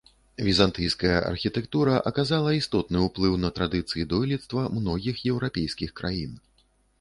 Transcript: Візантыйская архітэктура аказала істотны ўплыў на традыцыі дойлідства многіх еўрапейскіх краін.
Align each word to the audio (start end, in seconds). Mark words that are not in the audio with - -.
Візантыйская 0.45 1.17
архітэктура 1.31 1.99
аказала 2.11 2.53
істотны 2.59 3.03
ўплыў 3.09 3.37
на 3.43 3.51
традыцыі 3.59 4.07
дойлідства 4.15 4.65
многіх 4.79 5.21
еўрапейскіх 5.35 5.95
краін. 6.03 6.35